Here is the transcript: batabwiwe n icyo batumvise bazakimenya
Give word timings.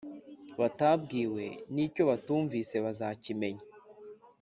batabwiwe 0.59 1.45
n 1.73 1.75
icyo 1.85 2.03
batumvise 2.09 2.75
bazakimenya 2.85 3.63